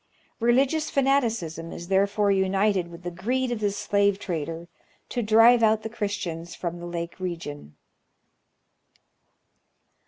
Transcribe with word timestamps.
Religious 0.39 0.89
fanaticism 0.89 1.71
is 1.71 1.87
therefore 1.87 2.31
united 2.31 2.87
with 2.87 3.03
the 3.03 3.11
greed 3.11 3.51
of 3.51 3.59
the 3.59 3.69
slave 3.71 4.17
trader 4.17 4.67
to 5.09 5.21
drive 5.21 5.61
out 5.61 5.83
the 5.83 5.89
Christians 5.89 6.55
from 6.55 6.79
the 6.79 6.87
lake 6.87 7.19
region. 7.19 7.75